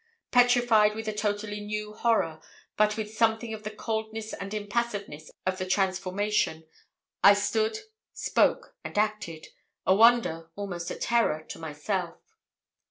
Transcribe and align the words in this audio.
Petrified 0.31 0.95
with 0.95 1.07
a 1.07 1.13
totally 1.13 1.59
new 1.59 1.93
horror, 1.93 2.41
but 2.75 2.97
with 2.97 3.13
something 3.13 3.53
of 3.53 3.61
the 3.61 3.69
coldness 3.69 4.33
and 4.33 4.51
impassiveness 4.51 5.29
of 5.45 5.59
the 5.59 5.65
transformation, 5.67 6.63
I 7.23 7.35
stood, 7.35 7.77
spoke, 8.11 8.75
and 8.83 8.97
acted 8.97 9.49
a 9.85 9.93
wonder, 9.93 10.49
almost 10.55 10.89
a 10.89 10.95
terror, 10.95 11.43
to 11.49 11.59
myself. 11.59 12.17